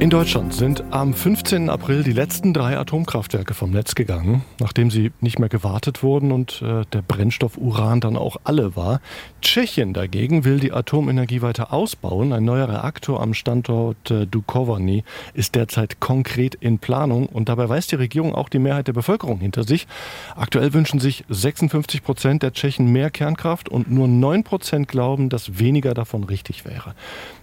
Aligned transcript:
In 0.00 0.08
Deutschland 0.08 0.54
sind 0.54 0.82
am 0.92 1.12
15. 1.12 1.68
April 1.68 2.02
die 2.02 2.14
letzten 2.14 2.54
drei 2.54 2.78
Atomkraftwerke 2.78 3.52
vom 3.52 3.70
Netz 3.70 3.94
gegangen, 3.94 4.42
nachdem 4.58 4.90
sie 4.90 5.12
nicht 5.20 5.38
mehr 5.38 5.50
gewartet 5.50 6.02
wurden 6.02 6.32
und 6.32 6.62
äh, 6.62 6.86
der 6.90 7.02
Brennstoff 7.02 7.58
Uran 7.58 8.00
dann 8.00 8.16
auch 8.16 8.38
alle 8.44 8.76
war. 8.76 9.02
Tschechien 9.42 9.92
dagegen 9.92 10.46
will 10.46 10.58
die 10.58 10.72
Atomenergie 10.72 11.42
weiter 11.42 11.74
ausbauen. 11.74 12.32
Ein 12.32 12.46
neuer 12.46 12.70
Reaktor 12.70 13.20
am 13.20 13.34
Standort 13.34 14.10
äh, 14.10 14.26
Dukovany 14.26 15.04
ist 15.34 15.54
derzeit 15.54 16.00
konkret 16.00 16.54
in 16.54 16.78
Planung 16.78 17.26
und 17.26 17.50
dabei 17.50 17.68
weist 17.68 17.92
die 17.92 17.96
Regierung 17.96 18.34
auch 18.34 18.48
die 18.48 18.58
Mehrheit 18.58 18.86
der 18.86 18.94
Bevölkerung 18.94 19.40
hinter 19.40 19.64
sich. 19.64 19.86
Aktuell 20.34 20.72
wünschen 20.72 20.98
sich 20.98 21.26
56 21.28 22.02
Prozent 22.02 22.42
der 22.42 22.54
Tschechen 22.54 22.90
mehr 22.90 23.10
Kernkraft 23.10 23.68
und 23.68 23.90
nur 23.90 24.08
9 24.08 24.44
Prozent 24.44 24.88
glauben, 24.88 25.28
dass 25.28 25.58
weniger 25.58 25.92
davon 25.92 26.24
richtig 26.24 26.64
wäre. 26.64 26.94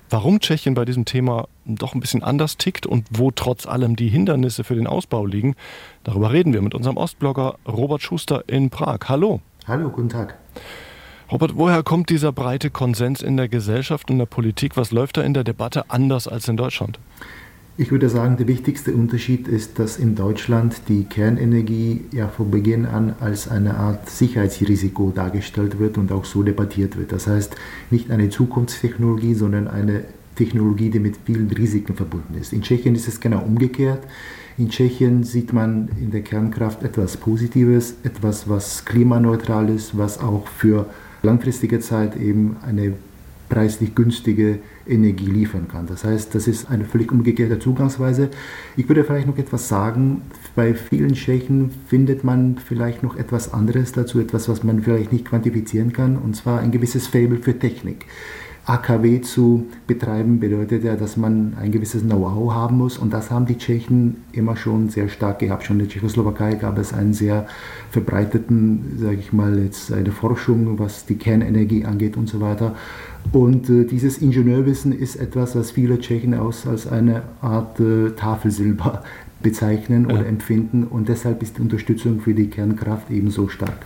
Warum 0.09 0.39
Tschechien 0.39 0.73
bei 0.73 0.85
diesem 0.85 1.03
Thema 1.03 1.49
doch 1.65 1.93
ein 1.93 1.99
bisschen 1.99 2.23
anders 2.23 2.55
tickt 2.55 2.85
und 2.85 3.05
wo 3.11 3.29
trotz 3.29 3.65
allem 3.65 3.97
die 3.97 4.07
Hindernisse 4.07 4.63
für 4.63 4.75
den 4.75 4.87
Ausbau 4.87 5.25
liegen, 5.25 5.55
darüber 6.05 6.31
reden 6.31 6.53
wir 6.53 6.61
mit 6.61 6.73
unserem 6.73 6.95
Ostblogger 6.95 7.55
Robert 7.67 8.01
Schuster 8.01 8.45
in 8.47 8.69
Prag. 8.69 8.99
Hallo. 9.09 9.41
Hallo, 9.67 9.89
guten 9.89 10.07
Tag. 10.07 10.37
Robert, 11.29 11.57
woher 11.57 11.83
kommt 11.83 12.09
dieser 12.09 12.31
breite 12.31 12.69
Konsens 12.69 13.21
in 13.21 13.35
der 13.35 13.49
Gesellschaft 13.49 14.09
und 14.09 14.17
der 14.17 14.27
Politik? 14.27 14.77
Was 14.77 14.91
läuft 14.91 15.17
da 15.17 15.23
in 15.23 15.33
der 15.33 15.43
Debatte 15.43 15.89
anders 15.89 16.29
als 16.29 16.47
in 16.47 16.55
Deutschland? 16.55 16.99
Ich 17.79 17.91
würde 17.91 18.09
sagen, 18.09 18.37
der 18.37 18.47
wichtigste 18.47 18.91
Unterschied 18.91 19.47
ist, 19.47 19.77
dass 19.77 19.99
in 19.99 20.15
Deutschland 20.15 20.81
die 20.87 21.03
Kernenergie 21.03 22.05
ja 22.11 22.27
von 22.27 22.49
Beginn 22.49 22.87
an 22.87 23.13
als 23.19 23.47
eine 23.47 23.77
Art 23.77 24.09
Sicherheitsrisiko 24.09 25.11
dargestellt 25.13 25.77
wird 25.77 25.99
und 25.99 26.11
auch 26.11 26.25
so 26.25 26.41
debattiert 26.41 26.97
wird. 26.97 27.11
Das 27.11 27.27
heißt, 27.27 27.55
nicht 27.91 28.09
eine 28.09 28.29
Zukunftstechnologie, 28.29 29.35
sondern 29.35 29.67
eine 29.67 30.05
Technologie, 30.35 30.89
die 30.89 30.97
mit 30.97 31.17
vielen 31.23 31.51
Risiken 31.51 31.95
verbunden 31.95 32.33
ist. 32.41 32.51
In 32.51 32.63
Tschechien 32.63 32.95
ist 32.95 33.07
es 33.07 33.19
genau 33.19 33.43
umgekehrt. 33.43 34.01
In 34.57 34.69
Tschechien 34.69 35.23
sieht 35.23 35.53
man 35.53 35.89
in 36.01 36.09
der 36.09 36.21
Kernkraft 36.21 36.81
etwas 36.81 37.15
Positives, 37.17 37.93
etwas, 38.03 38.49
was 38.49 38.85
klimaneutral 38.85 39.69
ist, 39.69 39.95
was 39.95 40.19
auch 40.19 40.47
für 40.47 40.87
langfristige 41.21 41.79
Zeit 41.79 42.15
eben 42.15 42.57
eine 42.65 42.93
preislich 43.49 43.95
günstige 43.95 44.59
Energie 44.87 45.25
liefern 45.25 45.67
kann. 45.67 45.87
Das 45.87 46.03
heißt, 46.03 46.33
das 46.35 46.47
ist 46.47 46.69
eine 46.69 46.85
völlig 46.85 47.11
umgekehrte 47.11 47.59
Zugangsweise. 47.59 48.29
Ich 48.75 48.87
würde 48.87 49.03
vielleicht 49.03 49.27
noch 49.27 49.37
etwas 49.37 49.67
sagen, 49.67 50.21
bei 50.55 50.73
vielen 50.73 51.13
Tschechen 51.13 51.71
findet 51.87 52.23
man 52.23 52.57
vielleicht 52.57 53.03
noch 53.03 53.15
etwas 53.17 53.53
anderes 53.53 53.91
dazu, 53.91 54.19
etwas, 54.19 54.49
was 54.49 54.63
man 54.63 54.81
vielleicht 54.81 55.11
nicht 55.11 55.25
quantifizieren 55.25 55.93
kann, 55.93 56.17
und 56.17 56.35
zwar 56.35 56.59
ein 56.59 56.71
gewisses 56.71 57.07
Fable 57.07 57.37
für 57.37 57.57
Technik. 57.57 58.05
AKW 58.67 59.21
zu 59.21 59.67
betreiben 59.87 60.41
bedeutet 60.41 60.83
ja, 60.83 60.97
dass 60.97 61.15
man 61.15 61.55
ein 61.57 61.71
gewisses 61.71 62.01
Know-how 62.01 62.53
haben 62.53 62.77
muss 62.77 62.97
und 62.97 63.13
das 63.13 63.31
haben 63.31 63.45
die 63.45 63.57
Tschechen 63.57 64.25
immer 64.33 64.57
schon 64.57 64.89
sehr 64.89 65.07
stark 65.07 65.39
gehabt. 65.39 65.63
Schon 65.63 65.79
in 65.79 65.85
der 65.85 65.87
Tschechoslowakei 65.87 66.55
gab 66.55 66.77
es 66.77 66.91
einen 66.91 67.13
sehr 67.13 67.47
verbreiteten, 67.91 68.97
sage 68.99 69.19
ich 69.19 69.31
mal, 69.31 69.57
jetzt 69.57 69.93
eine 69.93 70.11
Forschung, 70.11 70.77
was 70.79 71.05
die 71.05 71.15
Kernenergie 71.15 71.85
angeht 71.85 72.17
und 72.17 72.27
so 72.27 72.41
weiter. 72.41 72.75
Und 73.31 73.69
äh, 73.69 73.85
dieses 73.85 74.19
Ingenieurwissen 74.19 74.97
ist 74.97 75.15
etwas, 75.15 75.55
was 75.55 75.71
viele 75.71 75.99
Tschechen 75.99 76.33
aus, 76.33 76.65
als 76.65 76.87
eine 76.87 77.23
Art 77.41 77.79
äh, 77.79 78.11
Tafelsilber 78.11 79.03
bezeichnen 79.41 80.09
ja. 80.09 80.15
oder 80.15 80.27
empfinden 80.27 80.83
und 80.85 81.09
deshalb 81.09 81.43
ist 81.43 81.57
die 81.57 81.61
Unterstützung 81.61 82.21
für 82.21 82.33
die 82.33 82.47
Kernkraft 82.47 83.11
ebenso 83.11 83.47
stark. 83.49 83.85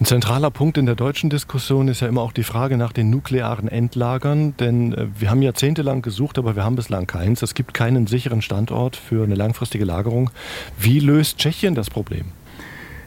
Ein 0.00 0.04
zentraler 0.04 0.50
Punkt 0.50 0.78
in 0.78 0.86
der 0.86 0.94
deutschen 0.94 1.28
Diskussion 1.28 1.88
ist 1.88 2.00
ja 2.00 2.08
immer 2.08 2.20
auch 2.20 2.32
die 2.32 2.44
Frage 2.44 2.76
nach 2.76 2.92
den 2.92 3.10
nuklearen 3.10 3.68
Endlagern, 3.68 4.54
denn 4.58 4.92
äh, 4.92 5.06
wir 5.18 5.30
haben 5.30 5.42
jahrzehntelang 5.42 6.02
gesucht, 6.02 6.38
aber 6.38 6.54
wir 6.54 6.64
haben 6.64 6.76
bislang 6.76 7.06
keins. 7.06 7.42
Es 7.42 7.54
gibt 7.54 7.74
keinen 7.74 8.06
sicheren 8.06 8.42
Standort 8.42 8.96
für 8.96 9.24
eine 9.24 9.34
langfristige 9.34 9.84
Lagerung. 9.84 10.30
Wie 10.78 11.00
löst 11.00 11.38
Tschechien 11.38 11.74
das 11.74 11.90
Problem? 11.90 12.26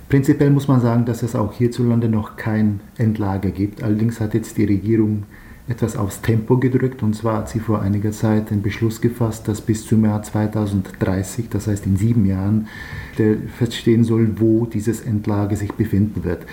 Prinzipiell 0.09 0.49
muss 0.49 0.67
man 0.67 0.81
sagen, 0.81 1.05
dass 1.05 1.21
es 1.21 1.35
auch 1.35 1.53
hierzulande 1.53 2.09
noch 2.09 2.35
kein 2.35 2.79
Endlager 2.97 3.51
gibt. 3.51 3.83
Allerdings 3.83 4.19
hat 4.19 4.33
jetzt 4.33 4.57
die 4.57 4.65
Regierung 4.65 5.23
etwas 5.69 5.95
aufs 5.95 6.21
Tempo 6.21 6.57
gedrückt. 6.57 7.03
Und 7.03 7.15
zwar 7.15 7.37
hat 7.37 7.49
sie 7.49 7.59
vor 7.59 7.81
einiger 7.81 8.11
Zeit 8.11 8.49
den 8.49 8.61
Beschluss 8.61 8.99
gefasst, 9.01 9.47
dass 9.47 9.61
bis 9.61 9.85
zum 9.85 10.03
Jahr 10.03 10.23
2030, 10.23 11.49
das 11.49 11.67
heißt 11.67 11.85
in 11.85 11.95
sieben 11.95 12.25
Jahren, 12.25 12.67
feststehen 13.57 14.03
soll, 14.03 14.39
wo 14.39 14.65
dieses 14.65 15.01
Endlager 15.01 15.55
sich 15.55 15.73
befinden 15.73 16.23
wird. 16.23 16.43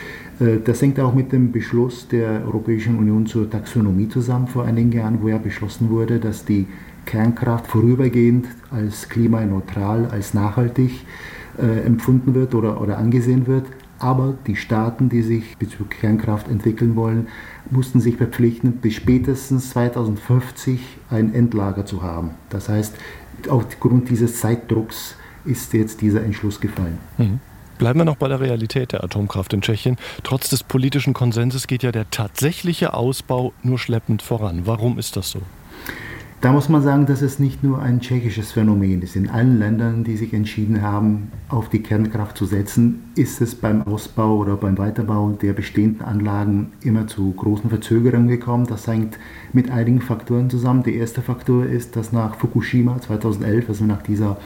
Äh, 0.40 0.58
das 0.64 0.82
hängt 0.82 1.00
auch 1.00 1.14
mit 1.14 1.32
dem 1.32 1.52
Beschluss 1.52 2.08
der 2.08 2.44
Europäischen 2.44 2.98
Union 2.98 3.26
zur 3.26 3.48
Taxonomie 3.48 4.08
zusammen 4.08 4.48
vor 4.48 4.64
einigen 4.64 4.92
Jahren, 4.92 5.22
wo 5.22 5.28
ja 5.28 5.38
beschlossen 5.38 5.90
wurde, 5.90 6.18
dass 6.18 6.44
die 6.44 6.66
Kernkraft 7.06 7.68
vorübergehend 7.68 8.46
als 8.70 9.08
klimaneutral, 9.08 10.06
als 10.06 10.34
nachhaltig 10.34 10.90
äh, 11.58 11.86
empfunden 11.86 12.34
wird 12.34 12.54
oder, 12.54 12.80
oder 12.80 12.98
angesehen 12.98 13.46
wird. 13.46 13.66
Aber 13.98 14.34
die 14.46 14.56
Staaten, 14.56 15.08
die 15.08 15.22
sich 15.22 15.56
bezüglich 15.56 16.00
Kernkraft 16.00 16.48
entwickeln 16.48 16.96
wollen, 16.96 17.28
mussten 17.70 18.00
sich 18.00 18.16
verpflichten, 18.16 18.72
bis 18.72 18.94
spätestens 18.94 19.70
2050 19.70 20.80
ein 21.10 21.34
Endlager 21.34 21.86
zu 21.86 22.02
haben. 22.02 22.30
Das 22.50 22.68
heißt, 22.68 22.94
aufgrund 23.48 24.08
dieses 24.10 24.40
Zeitdrucks 24.40 25.16
ist 25.44 25.72
jetzt 25.72 26.00
dieser 26.00 26.22
Entschluss 26.22 26.60
gefallen. 26.60 26.98
Mhm. 27.18 27.40
Bleiben 27.78 28.00
wir 28.00 28.04
noch 28.04 28.16
bei 28.16 28.28
der 28.28 28.40
Realität 28.40 28.92
der 28.92 29.04
Atomkraft 29.04 29.52
in 29.52 29.60
Tschechien. 29.60 29.96
Trotz 30.22 30.48
des 30.48 30.62
politischen 30.62 31.12
Konsenses 31.12 31.66
geht 31.66 31.82
ja 31.82 31.92
der 31.92 32.08
tatsächliche 32.10 32.94
Ausbau 32.94 33.52
nur 33.62 33.78
schleppend 33.78 34.22
voran. 34.22 34.62
Warum 34.64 34.98
ist 34.98 35.16
das 35.16 35.30
so? 35.30 35.42
Da 36.42 36.52
muss 36.52 36.68
man 36.68 36.82
sagen, 36.82 37.06
dass 37.06 37.22
es 37.22 37.38
nicht 37.38 37.64
nur 37.64 37.80
ein 37.80 38.00
tschechisches 38.00 38.52
Phänomen 38.52 39.00
ist. 39.00 39.16
In 39.16 39.30
allen 39.30 39.58
Ländern, 39.58 40.04
die 40.04 40.18
sich 40.18 40.34
entschieden 40.34 40.82
haben, 40.82 41.32
auf 41.48 41.70
die 41.70 41.82
Kernkraft 41.82 42.36
zu 42.36 42.44
setzen, 42.44 43.04
ist 43.16 43.40
es 43.40 43.54
beim 43.54 43.82
Ausbau 43.82 44.36
oder 44.36 44.56
beim 44.56 44.76
Weiterbau 44.76 45.30
der 45.30 45.54
bestehenden 45.54 46.02
Anlagen 46.02 46.72
immer 46.82 47.06
zu 47.06 47.32
großen 47.32 47.70
Verzögerungen 47.70 48.28
gekommen. 48.28 48.66
Das 48.66 48.86
hängt 48.86 49.18
mit 49.54 49.70
einigen 49.70 50.02
Faktoren 50.02 50.50
zusammen. 50.50 50.82
Der 50.82 50.94
erste 50.94 51.22
Faktor 51.22 51.64
ist, 51.64 51.96
dass 51.96 52.12
nach 52.12 52.36
Fukushima 52.36 53.00
2011, 53.00 53.70
also 53.70 53.84
nach 53.86 54.02
dieser 54.02 54.36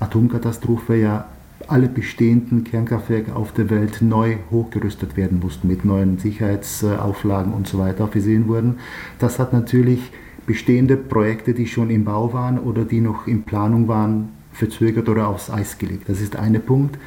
Atomkatastrophe, 0.00 0.96
ja 0.96 1.26
alle 1.68 1.88
bestehenden 1.88 2.64
Kernkraftwerke 2.64 3.36
auf 3.36 3.52
der 3.52 3.68
Welt 3.68 4.00
neu 4.00 4.36
hochgerüstet 4.50 5.16
werden 5.16 5.40
mussten, 5.40 5.68
mit 5.68 5.84
neuen 5.84 6.18
Sicherheitsauflagen 6.18 7.52
und 7.52 7.68
so 7.68 7.78
weiter 7.78 8.08
versehen 8.08 8.48
wurden. 8.48 8.78
Das 9.18 9.38
hat 9.38 9.52
natürlich 9.52 10.10
bestehende 10.46 10.96
Projekte, 10.96 11.54
die 11.54 11.66
schon 11.66 11.90
im 11.90 12.04
Bau 12.04 12.32
waren 12.32 12.58
oder 12.58 12.84
die 12.84 13.00
noch 13.00 13.26
in 13.26 13.42
Planung 13.42 13.88
waren, 13.88 14.30
verzögert 14.52 15.08
oder 15.08 15.28
aufs 15.28 15.50
Eis 15.50 15.78
gelegt. 15.78 16.08
Das 16.08 16.20
ist 16.20 16.34
der 16.34 16.42
eine 16.42 16.60
Punkt. 16.60 16.98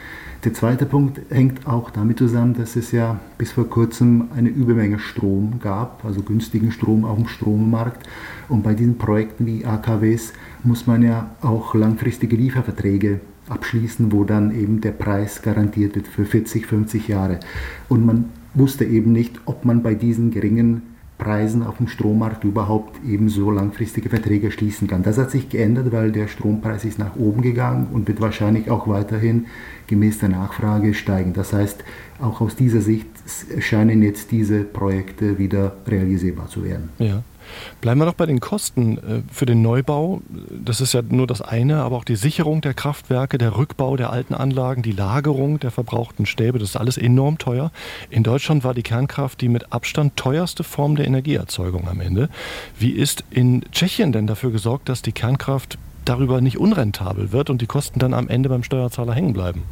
Der 0.43 0.53
zweite 0.53 0.85
Punkt 0.85 1.19
hängt 1.29 1.65
auch 1.65 1.89
damit 1.89 2.19
zusammen, 2.19 2.53
dass 2.53 2.75
es 2.75 2.91
ja 2.91 3.19
bis 3.37 3.51
vor 3.51 3.67
kurzem 3.67 4.29
eine 4.35 4.49
Übermenge 4.49 4.99
Strom 4.99 5.59
gab, 5.59 6.05
also 6.05 6.21
günstigen 6.21 6.71
Strom 6.71 7.05
auf 7.05 7.17
dem 7.17 7.27
Strommarkt. 7.27 8.07
Und 8.47 8.63
bei 8.63 8.75
diesen 8.75 8.97
Projekten 8.97 9.47
wie 9.47 9.65
AKWs 9.65 10.33
muss 10.63 10.85
man 10.85 11.01
ja 11.01 11.31
auch 11.41 11.73
langfristige 11.73 12.35
Lieferverträge 12.35 13.19
abschließen, 13.49 14.11
wo 14.11 14.25
dann 14.25 14.53
eben 14.55 14.79
der 14.81 14.91
Preis 14.91 15.41
garantiert 15.41 15.95
wird 15.95 16.07
für 16.07 16.25
40, 16.25 16.67
50 16.67 17.07
Jahre. 17.07 17.39
Und 17.89 18.05
man 18.05 18.25
wusste 18.53 18.85
eben 18.85 19.11
nicht, 19.11 19.39
ob 19.45 19.65
man 19.65 19.81
bei 19.81 19.95
diesen 19.95 20.31
geringen 20.31 20.83
Preisen 21.17 21.63
auf 21.63 21.78
dem 21.78 21.88
Strommarkt 21.88 22.44
überhaupt 22.44 23.00
ebenso 23.05 23.50
langfristige 23.50 24.09
Verträge 24.09 24.51
schließen 24.51 24.88
kann. 24.88 25.03
Das 25.03 25.17
hat 25.17 25.31
sich 25.31 25.50
geändert, 25.50 25.91
weil 25.91 26.11
der 26.11 26.28
Strompreis 26.28 26.85
ist 26.85 27.00
nach 27.00 27.16
oben 27.16 27.41
gegangen 27.41 27.88
und 27.91 28.07
wird 28.07 28.22
wahrscheinlich 28.22 28.69
auch 28.69 28.88
weiterhin 28.88 29.47
gemäß 29.88 30.19
der 30.19 30.29
Nachfrage 30.29 30.93
steigen. 30.93 31.34
Das 31.34 31.53
heißt, 31.53 31.84
auch 32.22 32.41
aus 32.41 32.55
dieser 32.55 32.81
Sicht 32.81 33.08
scheinen 33.59 34.03
jetzt 34.03 34.31
diese 34.31 34.64
Projekte 34.64 35.40
wieder 35.40 35.78
realisierbar 35.87 36.47
zu 36.47 36.64
werden. 36.64 36.90
Ja. 36.99 37.23
Bleiben 37.82 37.99
wir 37.99 38.05
noch 38.05 38.14
bei 38.14 38.26
den 38.26 38.40
Kosten 38.40 38.97
äh, 38.97 39.02
für 39.32 39.46
den 39.46 39.61
Neubau. 39.61 40.22
Das 40.52 40.82
ist 40.82 40.94
ja 40.94 41.02
nur 41.02 41.28
das 41.28 41.41
eine, 41.41 41.82
aber 41.82 41.97
auch 41.97 42.03
die 42.03 42.16
Sicherung 42.16 42.61
der 42.61 42.73
Kraftwerke, 42.73 43.38
der 43.38 43.58
Rückbau 43.58 43.97
der 43.97 44.11
alten 44.11 44.34
Anlagen, 44.34 44.82
die 44.82 44.91
Lagerung 44.91 45.59
der 45.59 45.72
verbrauchten 45.72 46.26
Stäbe, 46.26 46.59
das 46.59 46.70
ist 46.70 46.76
alles 46.76 46.97
enorm 46.97 47.38
teuer. 47.38 47.72
In 48.09 48.23
Deutschland 48.23 48.64
war 48.64 48.73
die 48.73 48.84
Kernkraft 48.84 49.41
die 49.41 49.49
mit 49.49 49.72
Abstand 49.72 50.16
teuerste 50.16 50.64
Form 50.64 50.96
der 50.96 51.05
Energieerzeugung 51.05 51.88
am 51.88 52.02
Ende. 52.02 52.29
Wie 52.78 52.91
ist 52.91 53.23
in 53.29 53.64
Tschechien 53.72 54.11
denn 54.11 54.28
dafür 54.28 54.52
gesorgt, 54.52 54.90
dass 54.90 55.02
die 55.02 55.11
Kernkraft 55.11 55.78
darüber 56.05 56.41
nicht 56.41 56.58
unrentabel 56.58 57.32
wird 57.32 57.50
und 57.50 57.61
die 57.61 57.67
Kosten 57.67 58.00
dann 58.00 58.14
am 58.14 58.28
Ende 58.28 58.50
beim 58.50 58.64
Steuerzahler 58.64 59.14
hängen 59.14 59.34
bleiben? 59.34 59.64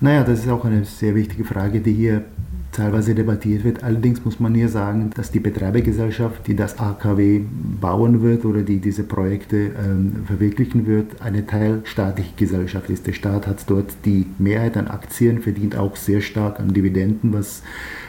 Naja, 0.00 0.24
das 0.24 0.40
ist 0.40 0.48
auch 0.48 0.64
eine 0.64 0.84
sehr 0.84 1.14
wichtige 1.14 1.44
Frage, 1.44 1.80
die 1.80 1.94
hier 1.94 2.24
teilweise 2.74 3.14
debattiert 3.14 3.64
wird. 3.64 3.82
Allerdings 3.82 4.24
muss 4.24 4.40
man 4.40 4.54
hier 4.54 4.68
sagen, 4.68 5.10
dass 5.14 5.30
die 5.30 5.40
Betreibergesellschaft, 5.40 6.46
die 6.46 6.56
das 6.56 6.78
AKW 6.78 7.40
bauen 7.80 8.22
wird 8.22 8.44
oder 8.44 8.62
die 8.62 8.78
diese 8.78 9.04
Projekte 9.04 9.70
ähm, 9.82 10.24
verwirklichen 10.26 10.86
wird, 10.86 11.22
eine 11.22 11.46
teilstaatliche 11.46 12.34
Gesellschaft 12.36 12.90
ist. 12.90 13.06
Der 13.06 13.12
Staat 13.12 13.46
hat 13.46 13.64
dort 13.68 13.94
die 14.04 14.26
Mehrheit 14.38 14.76
an 14.76 14.88
Aktien, 14.88 15.40
verdient 15.40 15.76
auch 15.76 15.96
sehr 15.96 16.20
stark 16.20 16.58
an 16.58 16.74
Dividenden, 16.74 17.32
was, 17.32 17.62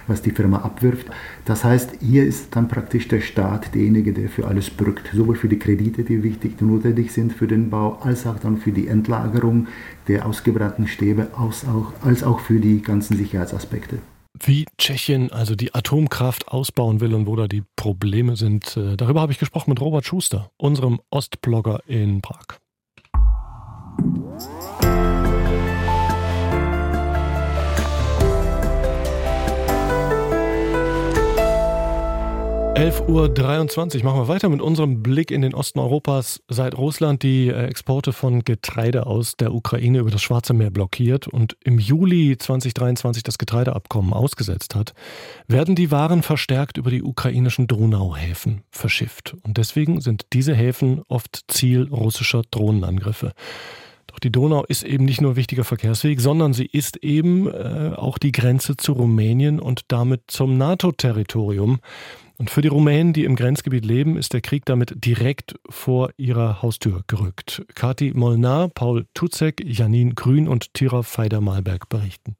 was 0.07 0.21
die 0.21 0.31
Firma 0.31 0.57
abwirft. 0.57 1.07
Das 1.45 1.63
heißt, 1.63 1.97
hier 2.01 2.25
ist 2.25 2.55
dann 2.55 2.67
praktisch 2.67 3.07
der 3.07 3.21
Staat 3.21 3.75
derjenige, 3.75 4.13
der 4.13 4.29
für 4.29 4.47
alles 4.47 4.71
bürgt, 4.71 5.11
sowohl 5.13 5.35
für 5.35 5.47
die 5.47 5.59
Kredite, 5.59 6.03
die 6.03 6.23
wichtig 6.23 6.59
und 6.59 6.71
notwendig 6.71 7.13
sind 7.13 7.33
für 7.33 7.47
den 7.47 7.69
Bau, 7.69 7.99
als 8.01 8.25
auch 8.25 8.39
dann 8.39 8.57
für 8.57 8.71
die 8.71 8.87
Endlagerung 8.87 9.67
der 10.07 10.25
ausgebrannten 10.25 10.87
Stäbe, 10.87 11.27
als 11.37 11.65
auch, 11.67 11.93
als 12.03 12.23
auch 12.23 12.39
für 12.39 12.59
die 12.59 12.81
ganzen 12.81 13.15
Sicherheitsaspekte 13.15 13.97
wie 14.39 14.65
Tschechien 14.77 15.31
also 15.31 15.55
die 15.55 15.73
Atomkraft 15.73 16.47
ausbauen 16.47 16.99
will 16.99 17.13
und 17.13 17.27
wo 17.27 17.35
da 17.35 17.47
die 17.47 17.63
Probleme 17.75 18.35
sind. 18.35 18.75
Äh, 18.77 18.97
darüber 18.97 19.21
habe 19.21 19.31
ich 19.31 19.39
gesprochen 19.39 19.71
mit 19.71 19.81
Robert 19.81 20.05
Schuster, 20.05 20.51
unserem 20.57 20.99
Ostblogger 21.09 21.81
in 21.87 22.21
Prag. 22.21 22.59
11.23 32.75 33.99
Uhr 33.99 34.03
machen 34.03 34.19
wir 34.19 34.27
weiter 34.27 34.49
mit 34.49 34.61
unserem 34.61 35.01
Blick 35.01 35.31
in 35.31 35.41
den 35.41 35.53
Osten 35.53 35.79
Europas. 35.79 36.43
Seit 36.49 36.77
Russland 36.77 37.23
die 37.23 37.47
äh, 37.47 37.67
Exporte 37.67 38.11
von 38.11 38.43
Getreide 38.43 39.05
aus 39.07 39.37
der 39.37 39.53
Ukraine 39.53 39.99
über 39.99 40.11
das 40.11 40.21
Schwarze 40.21 40.53
Meer 40.53 40.71
blockiert 40.71 41.25
und 41.25 41.55
im 41.63 41.79
Juli 41.79 42.37
2023 42.37 43.23
das 43.23 43.37
Getreideabkommen 43.37 44.11
ausgesetzt 44.11 44.75
hat, 44.75 44.93
werden 45.47 45.75
die 45.75 45.89
Waren 45.89 46.21
verstärkt 46.21 46.75
über 46.75 46.89
die 46.89 47.01
ukrainischen 47.01 47.67
Donauhäfen 47.67 48.63
verschifft. 48.71 49.37
Und 49.43 49.55
deswegen 49.55 50.01
sind 50.01 50.25
diese 50.33 50.53
Häfen 50.53 51.01
oft 51.07 51.45
Ziel 51.47 51.87
russischer 51.89 52.41
Drohnenangriffe. 52.51 53.31
Doch 54.07 54.19
die 54.19 54.31
Donau 54.31 54.65
ist 54.65 54.83
eben 54.83 55.05
nicht 55.05 55.21
nur 55.21 55.37
wichtiger 55.37 55.63
Verkehrsweg, 55.63 56.19
sondern 56.19 56.53
sie 56.53 56.65
ist 56.65 56.97
eben 56.97 57.47
äh, 57.47 57.93
auch 57.95 58.17
die 58.17 58.33
Grenze 58.33 58.75
zu 58.75 58.91
Rumänien 58.91 59.61
und 59.61 59.83
damit 59.87 60.23
zum 60.27 60.57
NATO-Territorium. 60.57 61.79
Und 62.37 62.49
für 62.49 62.61
die 62.61 62.67
Rumänen, 62.67 63.13
die 63.13 63.23
im 63.23 63.35
Grenzgebiet 63.35 63.85
leben, 63.85 64.17
ist 64.17 64.33
der 64.33 64.41
Krieg 64.41 64.65
damit 64.65 65.05
direkt 65.05 65.55
vor 65.69 66.09
ihrer 66.17 66.61
Haustür 66.61 67.03
gerückt. 67.07 67.63
Kati 67.75 68.11
Molnar, 68.13 68.67
Paul 68.67 69.05
Tuzek, 69.13 69.63
Janin 69.65 70.15
Grün 70.15 70.47
und 70.47 70.73
Tira 70.73 71.01
Feider-Malberg 71.01 71.87
berichten. 71.87 72.35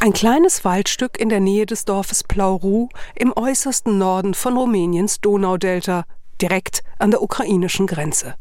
Ein 0.00 0.12
kleines 0.14 0.64
Waldstück 0.64 1.20
in 1.20 1.28
der 1.28 1.40
Nähe 1.40 1.66
des 1.66 1.84
Dorfes 1.84 2.24
Plauru 2.24 2.88
im 3.14 3.32
äußersten 3.36 3.98
Norden 3.98 4.32
von 4.32 4.56
Rumäniens 4.56 5.20
Donaudelta, 5.20 6.04
direkt 6.40 6.82
an 6.98 7.10
der 7.10 7.22
ukrainischen 7.22 7.86
Grenze. 7.86 8.34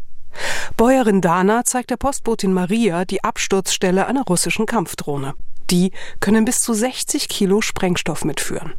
Bäuerin 0.78 1.22
Dana 1.22 1.64
zeigt 1.66 1.90
der 1.90 1.98
Postbotin 1.98 2.54
Maria 2.54 3.06
die 3.06 3.24
Absturzstelle 3.24 4.06
einer 4.06 4.24
russischen 4.24 4.66
Kampfdrohne. 4.66 5.34
Die 5.72 5.92
können 6.20 6.46
bis 6.46 6.62
zu 6.62 6.74
60 6.74 7.28
Kilo 7.30 7.62
Sprengstoff 7.62 8.24
mitführen. 8.26 8.74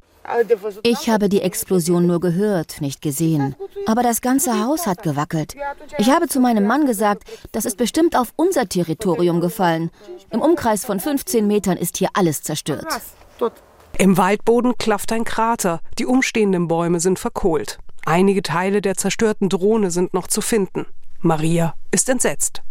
Ich 0.82 1.08
habe 1.08 1.28
die 1.28 1.40
Explosion 1.40 2.06
nur 2.06 2.20
gehört, 2.20 2.80
nicht 2.80 3.00
gesehen. 3.00 3.54
Aber 3.86 4.02
das 4.02 4.20
ganze 4.20 4.64
Haus 4.64 4.86
hat 4.86 5.02
gewackelt. 5.02 5.54
Ich 5.98 6.10
habe 6.10 6.26
zu 6.26 6.40
meinem 6.40 6.66
Mann 6.66 6.86
gesagt, 6.86 7.22
das 7.52 7.64
ist 7.64 7.76
bestimmt 7.76 8.16
auf 8.16 8.32
unser 8.34 8.68
Territorium 8.68 9.40
gefallen. 9.40 9.90
Im 10.30 10.42
Umkreis 10.42 10.84
von 10.84 10.98
15 10.98 11.46
Metern 11.46 11.76
ist 11.76 11.98
hier 11.98 12.08
alles 12.14 12.42
zerstört. 12.42 12.86
Im 13.98 14.18
Waldboden 14.18 14.76
klafft 14.76 15.12
ein 15.12 15.24
Krater. 15.24 15.80
Die 15.98 16.06
umstehenden 16.06 16.68
Bäume 16.68 17.00
sind 17.00 17.18
verkohlt. 17.18 17.78
Einige 18.04 18.42
Teile 18.42 18.82
der 18.82 18.96
zerstörten 18.96 19.48
Drohne 19.48 19.90
sind 19.90 20.12
noch 20.12 20.26
zu 20.26 20.40
finden. 20.40 20.86
Maria 21.20 21.74
ist 21.92 22.08
entsetzt. 22.08 22.62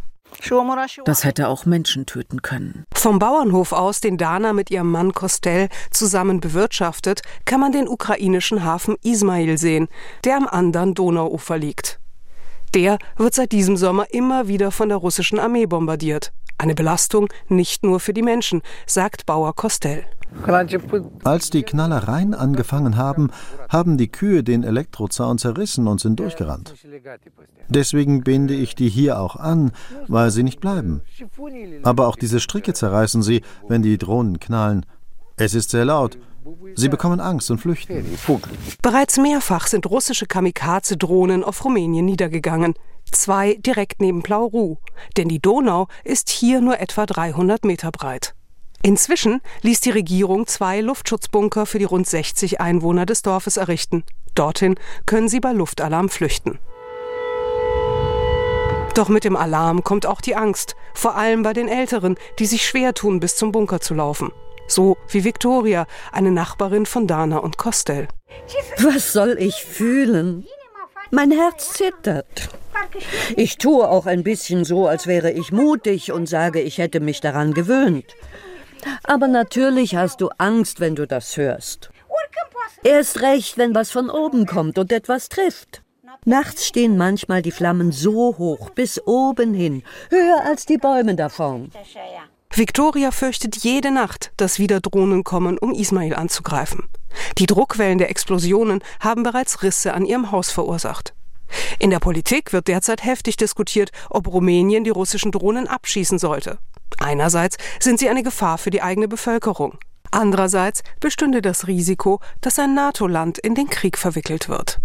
Das 1.06 1.24
hätte 1.24 1.48
auch 1.48 1.66
Menschen 1.66 2.06
töten 2.06 2.42
können. 2.42 2.86
Vom 2.94 3.20
Bauernhof 3.20 3.72
aus, 3.72 4.02
den 4.02 4.18
Dana 4.18 4.54
mit 4.54 4.72
ihrem 4.72 4.92
Mann 4.92 5.14
Kostel 5.14 5.70
zusammen 5.92 6.40
bewirtschaftet, 6.40 7.22
kann 7.46 7.60
man 7.60 7.72
den 7.72 7.88
ukrainischen 7.88 8.64
Hafen 8.64 8.96
Ismail 9.04 9.58
sehen, 9.58 9.88
der 10.24 10.38
am 10.38 10.48
anderen 10.48 10.94
Donauufer 10.94 11.58
liegt. 11.58 12.00
Der 12.74 12.98
wird 13.18 13.34
seit 13.34 13.52
diesem 13.52 13.78
Sommer 13.78 14.06
immer 14.12 14.48
wieder 14.48 14.72
von 14.72 14.90
der 14.90 14.98
russischen 14.98 15.40
Armee 15.40 15.66
bombardiert. 15.66 16.34
Eine 16.58 16.76
Belastung 16.76 17.28
nicht 17.50 17.84
nur 17.84 18.00
für 18.00 18.14
die 18.14 18.22
Menschen, 18.22 18.62
sagt 18.86 19.26
Bauer 19.26 19.54
Kostel. 19.54 20.06
Als 21.24 21.50
die 21.50 21.64
Knallereien 21.64 22.34
angefangen 22.34 22.98
haben, 22.98 23.32
haben 23.70 23.98
die 23.98 24.12
Kühe 24.12 24.44
den 24.44 24.64
Elektrozaun 24.64 25.38
zerrissen 25.38 25.88
und 25.88 26.02
sind 26.02 26.20
durchgerannt. 26.20 26.74
Deswegen 27.70 28.24
binde 28.24 28.54
ich 28.54 28.76
die 28.76 28.90
hier 28.90 29.20
auch 29.20 29.36
an, 29.36 29.72
weil 30.08 30.32
sie 30.32 30.44
nicht 30.44 30.60
bleiben. 30.60 31.02
Aber 31.84 32.08
auch 32.08 32.16
diese 32.16 32.40
Stricke 32.40 32.74
zerreißen 32.74 33.22
sie, 33.22 33.42
wenn 33.68 33.82
die 33.82 33.98
Drohnen 33.98 34.40
knallen. 34.40 34.86
Es 35.38 35.54
ist 35.54 35.70
sehr 35.70 35.86
laut. 35.86 36.18
Sie 36.76 36.90
bekommen 36.90 37.20
Angst 37.20 37.50
und 37.50 37.60
flüchten. 37.60 38.06
Bereits 38.82 39.18
mehrfach 39.18 39.68
sind 39.68 39.90
russische 39.90 40.26
Kamikaze-Drohnen 40.26 41.44
auf 41.44 41.64
Rumänien 41.64 42.06
niedergegangen. 42.06 42.74
Zwei 43.12 43.56
direkt 43.56 44.02
neben 44.02 44.24
Plauru. 44.24 44.78
Denn 45.18 45.28
die 45.28 45.40
Donau 45.40 45.88
ist 46.04 46.30
hier 46.30 46.62
nur 46.62 46.80
etwa 46.80 47.06
300 47.06 47.66
Meter 47.66 47.92
breit. 47.92 48.36
Inzwischen 48.84 49.42
ließ 49.62 49.82
die 49.82 49.90
Regierung 49.90 50.46
zwei 50.46 50.82
Luftschutzbunker 50.82 51.66
für 51.66 51.80
die 51.80 51.86
rund 51.86 52.08
60 52.08 52.62
Einwohner 52.62 53.06
des 53.06 53.24
Dorfes 53.24 53.58
errichten. 53.58 54.04
Dorthin 54.36 54.76
können 55.06 55.30
sie 55.30 55.40
bei 55.40 55.54
Luftalarm 55.54 56.10
flüchten. 56.10 56.60
Doch 58.94 59.10
mit 59.10 59.24
dem 59.24 59.36
Alarm 59.36 59.84
kommt 59.84 60.06
auch 60.06 60.22
die 60.22 60.36
Angst, 60.36 60.76
vor 60.94 61.16
allem 61.16 61.42
bei 61.42 61.54
den 61.54 61.68
Älteren, 61.68 62.16
die 62.40 62.46
sich 62.46 62.66
schwer 62.66 62.94
tun, 62.94 63.20
bis 63.20 63.36
zum 63.36 63.52
Bunker 63.52 63.82
zu 63.82 63.94
laufen. 63.94 64.32
So 64.68 64.98
wie 65.10 65.24
Viktoria, 65.24 65.86
eine 66.12 66.32
Nachbarin 66.32 66.86
von 66.86 67.08
Dana 67.08 67.38
und 67.38 67.58
Kostel. 67.58 68.08
Was 68.80 69.14
soll 69.14 69.38
ich 69.40 69.64
fühlen? 69.64 70.46
Mein 71.12 71.32
Herz 71.32 71.74
zittert. 71.74 72.50
Ich 73.36 73.58
tue 73.58 73.88
auch 73.88 74.06
ein 74.06 74.24
bisschen 74.24 74.66
so, 74.66 74.88
als 74.88 75.08
wäre 75.08 75.32
ich 75.32 75.52
mutig 75.52 76.12
und 76.12 76.28
sage, 76.28 76.62
ich 76.62 76.78
hätte 76.78 77.00
mich 77.00 77.22
daran 77.22 77.54
gewöhnt. 77.54 78.16
Aber 79.04 79.28
natürlich 79.28 79.96
hast 79.96 80.22
du 80.22 80.30
Angst, 80.38 80.80
wenn 80.80 80.96
du 80.96 81.08
das 81.08 81.38
hörst. 81.38 81.90
Erst 82.84 83.22
recht, 83.22 83.58
wenn 83.58 83.74
was 83.74 83.92
von 83.92 84.10
oben 84.10 84.46
kommt 84.46 84.78
und 84.78 84.92
etwas 84.92 85.30
trifft. 85.30 85.82
Nachts 86.24 86.68
stehen 86.68 86.98
manchmal 86.98 87.42
die 87.42 87.52
Flammen 87.52 87.92
so 87.92 88.38
hoch, 88.38 88.70
bis 88.70 89.02
oben 89.06 89.54
hin, 89.54 89.84
höher 90.10 90.44
als 90.46 90.66
die 90.66 90.78
Bäume 90.78 91.16
davon. 91.16 91.72
Victoria 92.58 93.12
fürchtet 93.12 93.58
jede 93.58 93.92
Nacht, 93.92 94.32
dass 94.38 94.60
wieder 94.60 94.80
Drohnen 94.80 95.26
kommen, 95.26 95.58
um 95.58 95.74
Ismail 95.74 96.16
anzugreifen. 96.16 96.88
Die 97.38 97.48
Druckwellen 97.48 97.98
der 97.98 98.10
Explosionen 98.10 98.82
haben 99.02 99.24
bereits 99.24 99.62
Risse 99.62 99.94
an 99.94 100.06
ihrem 100.06 100.32
Haus 100.32 100.52
verursacht. 100.52 101.14
In 101.80 101.90
der 101.90 102.00
Politik 102.00 102.54
wird 102.54 102.70
derzeit 102.70 103.04
heftig 103.04 103.36
diskutiert, 103.36 103.92
ob 104.10 104.28
Rumänien 104.28 104.86
die 104.86 104.90
russischen 104.90 105.34
Drohnen 105.34 105.68
abschießen 105.68 106.18
sollte. 106.18 106.58
Einerseits 106.98 107.58
sind 107.82 108.00
sie 108.00 108.08
eine 108.08 108.24
Gefahr 108.24 108.58
für 108.58 108.70
die 108.70 108.82
eigene 108.82 109.10
Bevölkerung. 109.10 109.78
Andererseits 110.12 110.82
bestünde 111.02 111.42
das 111.42 111.68
Risiko, 111.68 112.22
dass 112.40 112.58
ein 112.58 112.74
NATO-Land 112.74 113.38
in 113.38 113.56
den 113.56 113.70
Krieg 113.70 113.98
verwickelt 113.98 114.48
wird. 114.48 114.80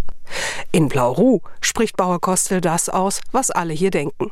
In 0.73 0.89
Blauru 0.89 1.41
spricht 1.61 1.97
Bauer 1.97 2.21
Kostel 2.21 2.61
das 2.61 2.89
aus, 2.89 3.21
was 3.33 3.51
alle 3.51 3.73
hier 3.73 3.91
denken. 3.91 4.31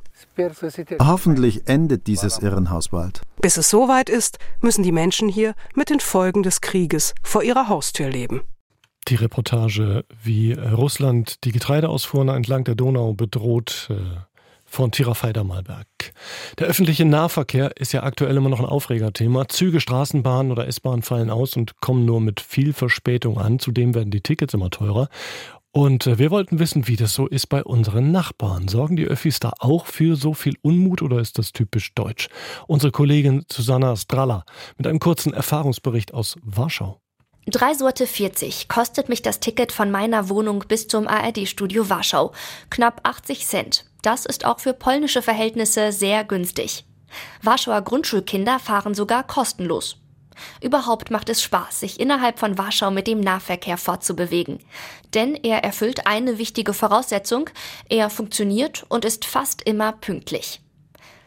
Hoffentlich 1.01 1.69
endet 1.69 2.07
dieses 2.07 2.39
Irrenhaus 2.39 2.89
bald. 2.89 3.23
Bis 3.41 3.57
es 3.57 3.71
soweit 3.71 4.09
ist, 4.09 4.39
müssen 4.61 4.83
die 4.83 4.93
Menschen 4.93 5.29
hier 5.29 5.55
mit 5.75 5.91
den 5.91 6.01
Folgen 6.01 6.43
des 6.43 6.61
Krieges 6.61 7.15
vor 7.23 7.43
ihrer 7.43 7.69
Haustür 7.69 8.09
leben. 8.09 8.43
Die 9.09 9.15
Reportage, 9.15 10.05
wie 10.23 10.53
Russland 10.53 11.45
die 11.45 11.53
Getreideausfuhren 11.53 12.29
entlang 12.29 12.65
der 12.65 12.75
Donau 12.75 13.15
bedroht, 13.15 13.89
äh, 13.91 13.95
von 14.69 14.93
Tirafeider-Malberg. 14.93 15.87
Der 16.59 16.67
öffentliche 16.67 17.05
Nahverkehr 17.05 17.77
ist 17.79 17.93
ja 17.93 18.03
aktuell 18.03 18.37
immer 18.37 18.51
noch 18.51 18.61
ein 18.61 18.67
Aufregerthema. 18.67 19.49
Züge, 19.49 19.81
Straßenbahnen 19.81 20.53
oder 20.53 20.69
S-Bahnen 20.69 21.03
fallen 21.03 21.31
aus 21.31 21.57
und 21.57 21.81
kommen 21.81 22.05
nur 22.05 22.21
mit 22.21 22.41
viel 22.41 22.75
Verspätung 22.75 23.39
an. 23.39 23.59
Zudem 23.59 23.95
werden 23.95 24.11
die 24.11 24.21
Tickets 24.21 24.55
immer 24.55 24.71
teurer. 24.71 25.09
Und 25.73 26.07
äh, 26.07 26.19
wir 26.19 26.31
wollten 26.31 26.59
wissen, 26.59 26.89
wie 26.89 26.97
das 26.97 27.13
so 27.13 27.27
ist 27.27 27.47
bei 27.49 27.63
unseren 27.63 28.11
Nachbarn. 28.11 28.69
Sorgen 28.69 28.97
die 28.97 29.05
Öffis 29.05 29.39
da 29.39 29.53
auch 29.59 29.87
für 29.87 30.17
so 30.17 30.35
viel 30.35 30.57
Unmut 30.63 31.03
oder 31.03 31.19
ist 31.21 31.39
das 31.39 31.53
typisch 31.53 31.95
deutsch? 31.95 32.29
Unsere 32.67 32.91
Kollegin 32.91 33.45
Susanna 33.51 33.95
Strala 33.97 34.45
mit 34.77 34.87
einem 34.87 34.99
kurzen 34.99 35.33
Erfahrungsbericht 35.35 36.15
aus 36.15 36.37
Warschau. 36.43 37.01
Drei 37.47 37.73
Sorte 37.73 38.07
40 38.07 38.69
kostet 38.69 39.09
mich 39.09 39.23
das 39.23 39.41
Ticket 39.41 39.73
von 39.73 39.91
meiner 39.91 40.29
Wohnung 40.29 40.65
bis 40.69 40.87
zum 40.87 41.07
ARD-Studio 41.07 41.89
Warschau. 41.89 42.33
Knapp 42.69 43.01
80 43.05 43.47
Cent. 43.47 43.85
Das 44.03 44.27
ist 44.27 44.45
auch 44.45 44.61
für 44.61 44.75
polnische 44.75 45.23
Verhältnisse 45.23 45.93
sehr 45.93 46.25
günstig. 46.25 46.85
Warschauer 47.43 47.83
Grundschulkinder 47.83 48.59
fahren 48.59 48.95
sogar 48.95 49.27
kostenlos. 49.27 49.97
Überhaupt 50.61 51.11
macht 51.11 51.29
es 51.29 51.43
Spaß, 51.43 51.81
sich 51.81 52.01
innerhalb 52.01 52.39
von 52.39 52.59
Warschau 52.59 52.91
mit 52.91 53.07
dem 53.07 53.21
Nahverkehr 53.21 53.77
fortzubewegen. 53.77 54.59
Denn 55.15 55.35
er 55.35 55.65
erfüllt 55.65 56.07
eine 56.07 56.39
wichtige 56.39 56.75
Voraussetzung, 56.75 57.51
er 57.89 58.11
funktioniert 58.11 58.85
und 58.89 59.05
ist 59.05 59.25
fast 59.25 59.63
immer 59.63 59.93
pünktlich. 59.93 60.61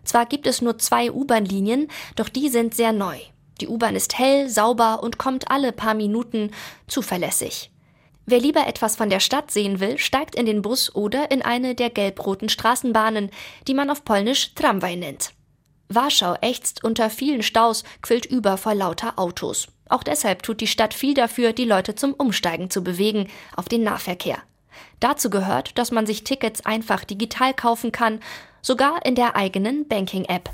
Zwar 0.04 0.26
gibt 0.26 0.48
es 0.48 0.62
nur 0.62 0.78
zwei 0.78 1.12
U-Bahn-Linien, 1.12 1.88
doch 2.16 2.30
die 2.30 2.50
sind 2.50 2.74
sehr 2.74 2.92
neu. 2.92 3.18
Die 3.62 3.68
U-Bahn 3.68 3.96
ist 3.96 4.18
hell, 4.18 4.50
sauber 4.50 5.04
und 5.04 5.18
kommt 5.18 5.52
alle 5.52 5.72
paar 5.72 5.94
Minuten 5.94 6.52
zuverlässig. 6.88 7.72
Wer 8.26 8.40
lieber 8.40 8.68
etwas 8.68 8.96
von 8.96 9.10
der 9.10 9.20
Stadt 9.20 9.52
sehen 9.52 9.80
will, 9.80 9.98
steigt 9.98 10.36
in 10.36 10.46
den 10.46 10.62
Bus 10.62 10.94
oder 10.96 11.32
in 11.32 11.42
eine 11.42 11.76
der 11.76 11.90
gelb-roten 11.90 12.50
Straßenbahnen, 12.50 13.30
die 13.68 13.74
man 13.74 13.90
auf 13.90 14.06
Polnisch 14.06 14.54
Tramway 14.56 14.96
nennt. 14.96 15.34
Warschau 15.96 16.36
ächzt 16.42 16.84
unter 16.84 17.10
vielen 17.10 17.44
Staus, 17.44 17.84
quillt 18.02 18.26
über 18.26 18.58
vor 18.58 18.74
lauter 18.74 19.18
Autos. 19.18 19.68
Auch 19.90 20.04
deshalb 20.04 20.44
tut 20.44 20.62
die 20.62 20.68
Stadt 20.68 20.94
viel 20.94 21.14
dafür, 21.14 21.54
die 21.54 21.66
Leute 21.66 21.96
zum 21.96 22.14
Umsteigen 22.14 22.70
zu 22.70 22.84
bewegen 22.84 23.28
auf 23.56 23.68
den 23.68 23.84
Nahverkehr. 23.84 24.38
Dazu 25.00 25.30
gehört, 25.30 25.78
dass 25.78 25.92
man 25.92 26.06
sich 26.06 26.24
Tickets 26.24 26.66
einfach 26.66 27.04
digital 27.04 27.54
kaufen 27.54 27.92
kann, 27.92 28.20
sogar 28.62 29.06
in 29.06 29.16
der 29.16 29.36
eigenen 29.36 29.88
Banking-App. 29.88 30.50